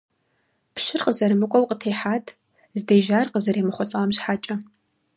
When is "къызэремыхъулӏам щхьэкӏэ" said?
3.33-4.55